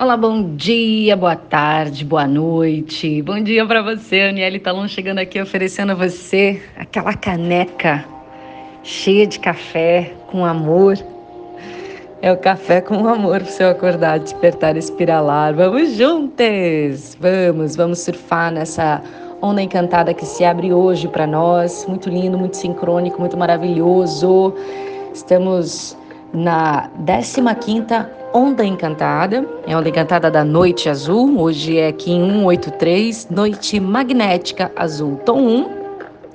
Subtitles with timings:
[0.00, 3.20] Olá, bom dia, boa tarde, boa noite.
[3.20, 8.06] Bom dia para você, Aniele Talon chegando aqui oferecendo a você aquela caneca
[8.82, 10.96] cheia de café com amor.
[12.22, 15.52] É o café com amor para você acordar, despertar, espiralar.
[15.52, 17.14] Vamos juntas!
[17.20, 19.02] Vamos, vamos surfar nessa
[19.42, 21.84] onda encantada que se abre hoje para nós.
[21.86, 24.54] Muito lindo, muito sincrônico, muito maravilhoso.
[25.12, 25.94] Estamos
[26.32, 33.28] na 15ª Onda Encantada, é a Onda Encantada da Noite Azul, hoje é em 183,
[33.30, 35.80] Noite Magnética Azul, tom 1,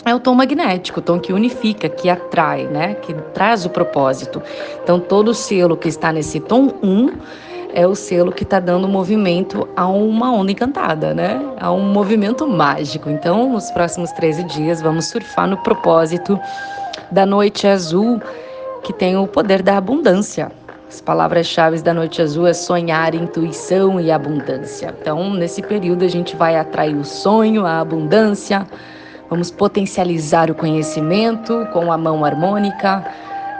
[0.06, 4.42] é o tom magnético, o tom que unifica, que atrai, né, que traz o propósito.
[4.84, 7.12] Então, todo selo que está nesse tom 1
[7.74, 12.46] é o selo que está dando movimento a uma onda encantada, né, a um movimento
[12.48, 13.10] mágico.
[13.10, 16.40] Então, nos próximos 13 dias, vamos surfar no propósito
[17.10, 18.22] da Noite Azul,
[18.86, 20.52] que tem o poder da abundância.
[20.88, 24.94] As palavras-chave da Noite Azul é sonhar, intuição e abundância.
[25.02, 28.68] Então, nesse período, a gente vai atrair o sonho, a abundância,
[29.28, 33.04] vamos potencializar o conhecimento com a mão harmônica,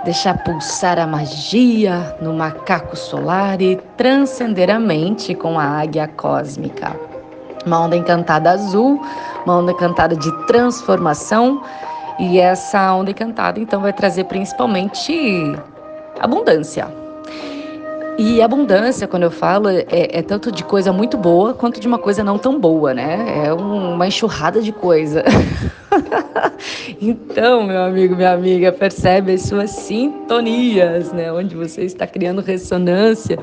[0.04, 6.96] deixar pulsar a magia no macaco solar e transcender a mente com a águia cósmica.
[7.66, 9.02] Uma onda encantada azul,
[9.44, 11.64] uma onda encantada de transformação.
[12.20, 15.14] E essa onda encantada, então, vai trazer principalmente
[16.20, 16.88] abundância
[18.18, 21.98] e abundância, quando eu falo, é, é, tanto de coisa muito boa quanto de uma
[21.98, 23.44] coisa não tão boa, né?
[23.46, 25.22] É uma enxurrada de coisa.
[27.02, 31.30] então, meu amigo, minha amiga, percebe as suas sintonias, né?
[31.32, 33.38] Onde você está criando ressonância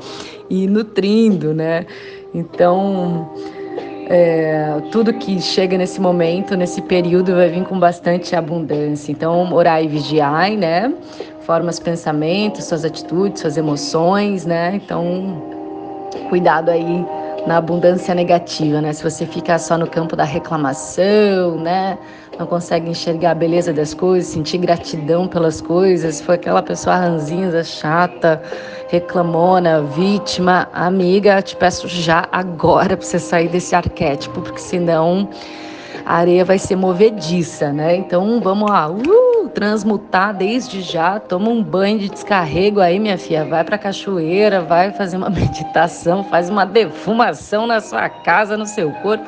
[0.49, 1.85] e nutrindo, né?
[2.33, 3.31] Então,
[4.09, 9.11] é, tudo que chega nesse momento, nesse período, vai vir com bastante abundância.
[9.11, 10.93] Então, orar e vigiar, né?
[11.45, 14.75] forma os pensamentos, suas atitudes, suas emoções, né?
[14.75, 15.43] Então,
[16.29, 17.05] cuidado aí
[17.45, 18.93] na abundância negativa, né?
[18.93, 21.97] Se você ficar só no campo da reclamação, né?
[22.39, 27.63] Não consegue enxergar a beleza das coisas, sentir gratidão pelas coisas, foi aquela pessoa ranzinza,
[27.63, 28.41] chata,
[28.89, 35.29] reclamona, vítima, amiga, te peço já agora para você sair desse arquétipo, porque senão
[36.05, 37.95] a areia vai ser movediça, né?
[37.95, 43.45] Então vamos lá, uh, transmutar desde já, toma um banho de descarrego aí, minha filha,
[43.45, 48.91] vai pra cachoeira, vai fazer uma meditação, faz uma defumação na sua casa, no seu
[48.91, 49.25] corpo,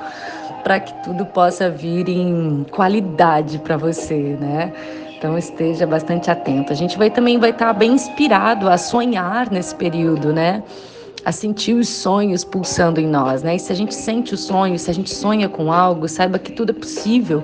[0.64, 4.74] para que tudo possa vir em qualidade para você, né?
[5.18, 6.74] Então esteja bastante atento.
[6.74, 10.64] A gente vai também vai estar tá bem inspirado a sonhar nesse período, né?
[11.26, 13.56] a sentir os sonhos pulsando em nós, né?
[13.56, 16.52] E se a gente sente o sonho, se a gente sonha com algo, saiba que
[16.52, 17.44] tudo é possível.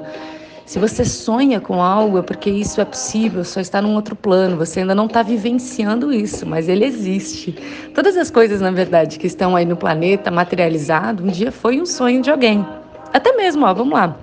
[0.72, 4.56] Se você sonha com algo, é porque isso é possível, só está num outro plano,
[4.56, 7.54] você ainda não está vivenciando isso, mas ele existe.
[7.94, 11.86] Todas as coisas, na verdade, que estão aí no planeta materializado, um dia foi um
[11.86, 12.66] sonho de alguém.
[13.12, 14.16] Até mesmo, ó, vamos lá.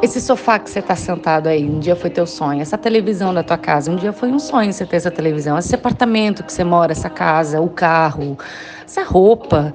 [0.00, 2.62] Esse sofá que você está sentado aí, um dia foi teu sonho.
[2.62, 5.58] Essa televisão da tua casa, um dia foi um sonho você ter essa televisão.
[5.58, 8.38] Esse apartamento que você mora, essa casa, o carro,
[8.84, 9.74] essa roupa.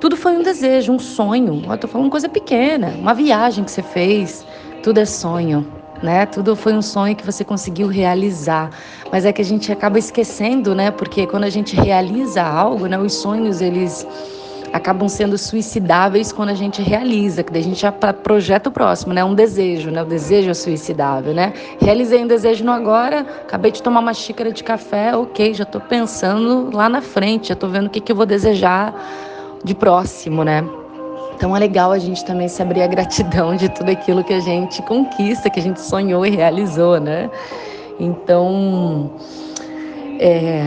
[0.00, 1.62] Tudo foi um desejo, um sonho.
[1.70, 4.44] Eu tô falando coisa pequena, uma viagem que você fez.
[4.88, 5.70] Tudo é sonho,
[6.02, 6.24] né?
[6.24, 8.70] Tudo foi um sonho que você conseguiu realizar.
[9.12, 10.90] Mas é que a gente acaba esquecendo, né?
[10.90, 12.98] Porque quando a gente realiza algo, né?
[12.98, 14.06] Os sonhos, eles
[14.72, 19.12] acabam sendo suicidáveis quando a gente realiza, que daí a gente já projeta o próximo,
[19.12, 19.22] né?
[19.22, 20.00] Um desejo, né?
[20.00, 21.52] O desejo é suicidável, né?
[21.78, 25.82] Realizei um desejo no agora, acabei de tomar uma xícara de café, ok, já estou
[25.82, 28.94] pensando lá na frente, já estou vendo o que, que eu vou desejar
[29.62, 30.64] de próximo, né?
[31.38, 34.40] Então é legal a gente também se abrir a gratidão de tudo aquilo que a
[34.40, 37.30] gente conquista, que a gente sonhou e realizou, né?
[38.00, 39.12] Então,
[40.18, 40.64] é,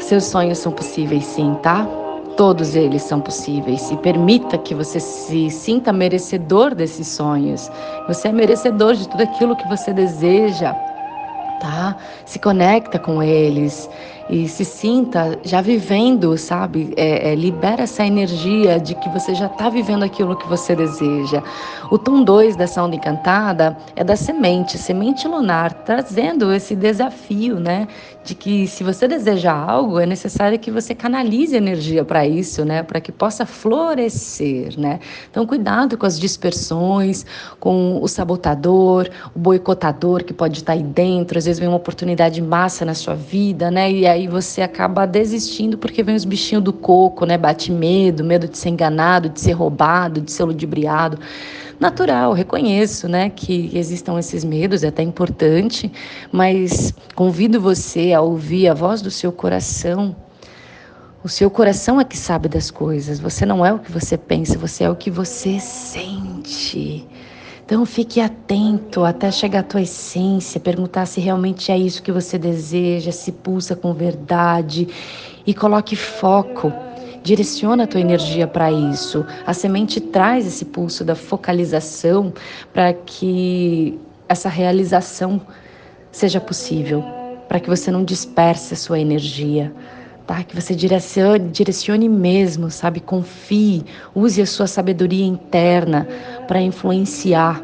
[0.00, 1.86] seus sonhos são possíveis sim, tá?
[2.34, 7.70] Todos eles são possíveis e permita que você se sinta merecedor desses sonhos.
[8.06, 10.72] Você é merecedor de tudo aquilo que você deseja,
[11.60, 11.94] tá?
[12.24, 13.86] Se conecta com eles
[14.30, 16.92] e se sinta já vivendo, sabe?
[16.96, 21.42] É, é, libera essa energia de que você já está vivendo aquilo que você deseja.
[21.90, 27.88] O tom 2 dessa onda encantada é da semente, semente lunar, trazendo esse desafio, né?
[28.22, 32.82] De que se você deseja algo, é necessário que você canalize energia para isso, né?
[32.82, 35.00] Para que possa florescer, né?
[35.30, 37.24] Então, cuidado com as dispersões,
[37.58, 41.38] com o sabotador, o boicotador que pode estar tá aí dentro.
[41.38, 43.90] Às vezes vem uma oportunidade massa na sua vida, né?
[43.90, 47.38] E aí aí você acaba desistindo porque vem os bichinhos do coco, né?
[47.38, 51.18] Bate medo, medo de ser enganado, de ser roubado, de ser ludibriado.
[51.80, 55.90] Natural, reconheço, né, que existam esses medos, é até importante,
[56.32, 60.16] mas convido você a ouvir a voz do seu coração
[61.22, 63.18] O seu coração é que sabe das coisas.
[63.20, 67.06] Você não é o que você pensa, você é o que você sente.
[67.68, 72.38] Então fique atento até chegar à tua essência, perguntar se realmente é isso que você
[72.38, 74.88] deseja, se pulsa com verdade
[75.46, 76.72] e coloque foco.
[77.22, 79.22] Direciona a tua energia para isso.
[79.46, 82.32] A semente traz esse pulso da focalização
[82.72, 85.38] para que essa realização
[86.10, 87.04] seja possível,
[87.50, 89.74] para que você não disperse a sua energia
[90.28, 90.44] tá?
[90.44, 93.00] Que você direcione, direcione mesmo, sabe?
[93.00, 93.84] Confie,
[94.14, 96.06] use a sua sabedoria interna
[96.46, 97.60] para influenciar,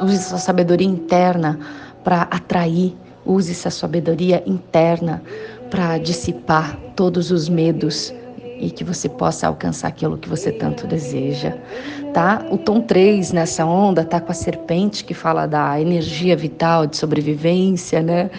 [0.00, 1.58] use a sua sabedoria interna
[2.02, 2.94] para atrair,
[3.24, 5.22] use essa sabedoria interna
[5.70, 8.12] para dissipar todos os medos
[8.58, 11.56] e que você possa alcançar aquilo que você tanto deseja,
[12.12, 12.44] tá?
[12.50, 16.96] O tom 3 nessa onda tá com a serpente que fala da energia vital de
[16.96, 18.30] sobrevivência, né?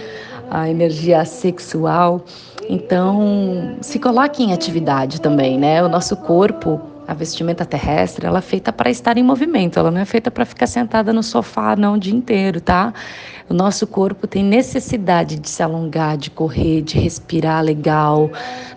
[0.53, 2.21] A energia sexual.
[2.69, 5.83] Então, se coloque em atividade também, né?
[5.83, 10.01] O nosso corpo, a vestimenta terrestre, ela é feita para estar em movimento, ela não
[10.01, 12.93] é feita para ficar sentada no sofá não o dia inteiro, tá?
[13.49, 18.31] O nosso corpo tem necessidade de se alongar, de correr, de respirar legal,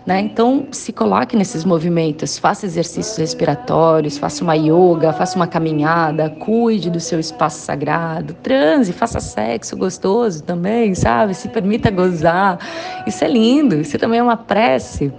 [0.05, 0.19] né?
[0.19, 6.89] Então, se coloque nesses movimentos, faça exercícios respiratórios, faça uma yoga, faça uma caminhada, cuide
[6.89, 11.33] do seu espaço sagrado, transe, faça sexo gostoso também, sabe?
[11.33, 12.59] Se permita gozar.
[13.07, 15.13] Isso é lindo, isso também é uma prece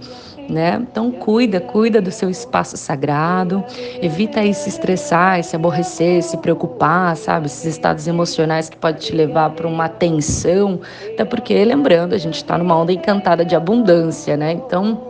[0.49, 0.79] né?
[0.81, 3.63] Então cuida, cuida do seu espaço sagrado,
[4.01, 7.45] evita aí se estressar, se aborrecer, se preocupar, sabe?
[7.45, 10.81] Esses estados emocionais que pode te levar para uma tensão,
[11.13, 14.53] até porque lembrando, a gente está numa onda encantada de abundância, né?
[14.53, 15.09] Então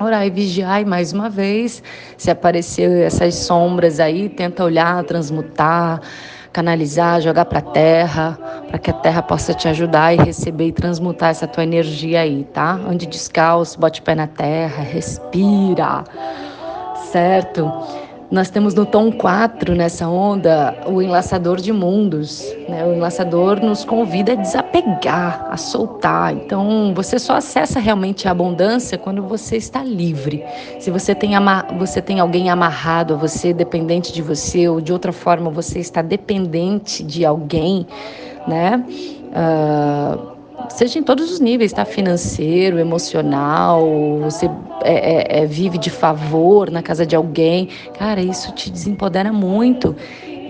[0.00, 1.82] orar e vigiar mais uma vez,
[2.16, 6.00] se aparecer essas sombras aí, tenta olhar, transmutar,
[6.52, 8.38] canalizar, jogar para a terra,
[8.68, 12.44] para que a terra possa te ajudar e receber e transmutar essa tua energia aí,
[12.52, 12.72] tá?
[12.72, 16.04] Ande descalço, bote o pé na terra, respira,
[17.10, 17.70] certo?
[18.32, 22.42] Nós temos no tom 4, nessa onda, o enlaçador de mundos.
[22.66, 22.82] Né?
[22.82, 26.32] O enlaçador nos convida a desapegar, a soltar.
[26.32, 30.42] Então, você só acessa realmente a abundância quando você está livre.
[30.80, 31.32] Se você tem,
[31.78, 36.00] você tem alguém amarrado a você, dependente de você, ou de outra forma você está
[36.00, 37.86] dependente de alguém,
[38.48, 38.82] né?
[39.28, 40.32] Uh,
[40.72, 41.84] seja em todos os níveis, tá?
[41.84, 44.46] Financeiro, emocional, você
[44.82, 47.68] é, é, é, vive de favor na casa de alguém.
[47.98, 49.94] Cara, isso te desempodera muito.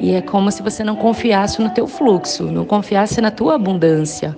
[0.01, 4.37] E é como se você não confiasse no teu fluxo, não confiasse na tua abundância,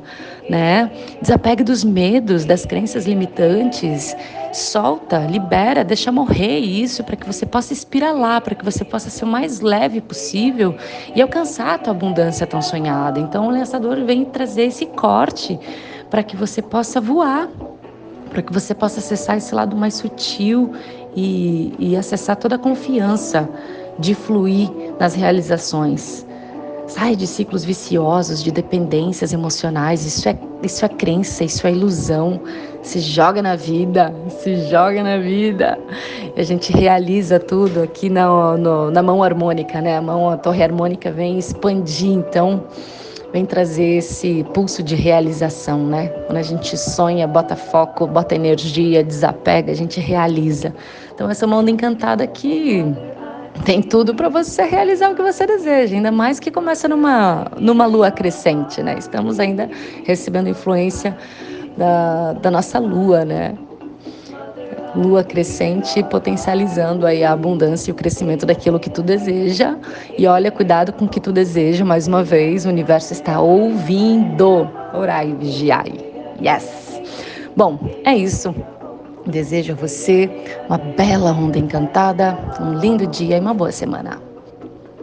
[0.49, 0.91] né?
[1.20, 4.14] Desapegue dos medos, das crenças limitantes,
[4.52, 9.25] solta, libera, deixa morrer isso para que você possa espiralar, para que você possa ser
[9.25, 10.76] o mais leve possível
[11.14, 13.19] e alcançar a tua abundância tão sonhada.
[13.19, 15.58] Então o lançador vem trazer esse corte
[16.11, 17.49] para que você possa voar,
[18.31, 20.73] para que você possa acessar esse lado mais sutil
[21.17, 23.49] e, e acessar toda a confiança
[23.99, 26.26] de fluir nas realizações.
[26.86, 30.04] Sai de ciclos viciosos, de dependências emocionais.
[30.04, 32.40] Isso é, isso é crença, isso é ilusão.
[32.82, 35.78] Se joga na vida, se joga na vida.
[36.36, 39.96] E a gente realiza tudo aqui na, no, na mão harmônica, né?
[39.96, 42.62] A mão, a torre harmônica vem expandir, então
[43.32, 46.06] vem trazer esse pulso de realização, né?
[46.26, 50.72] Quando a gente sonha, bota foco, bota energia, desapega, a gente realiza.
[51.14, 52.84] Então essa onda encantada que
[53.63, 57.87] tem tudo para você realizar o que você deseja, ainda mais que começa numa, numa
[57.87, 58.96] lua crescente, né?
[58.99, 59.70] Estamos ainda
[60.05, 61.17] recebendo influência
[61.77, 63.55] da, da nossa lua, né?
[64.94, 69.77] Lua crescente potencializando aí a abundância e o crescimento daquilo que tu deseja.
[70.17, 74.69] E olha, cuidado com o que tu deseja, mais uma vez, o universo está ouvindo.
[74.93, 75.94] Orai vigiai.
[76.41, 77.03] Yes!
[77.56, 78.55] Bom, é isso.
[79.26, 80.28] Desejo a você
[80.69, 84.33] uma bela onda encantada, um lindo dia e uma boa semana.